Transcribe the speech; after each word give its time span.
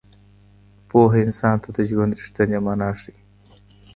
پوهه 0.89 1.17
انسان 1.25 1.55
ته 1.63 1.69
د 1.75 1.77
ژوند 1.89 2.17
رښتينې 2.19 2.59
مانا 2.65 2.89
ښيي. 2.99 3.15